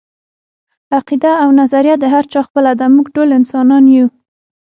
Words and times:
عقیده 0.97 1.31
او 1.43 1.49
نظريه 1.61 1.95
د 1.99 2.05
هر 2.13 2.25
چا 2.33 2.39
خپله 2.47 2.71
ده، 2.79 2.85
موږ 2.95 3.07
ټول 3.15 3.29
انسانان 3.39 3.83
يو 3.95 4.07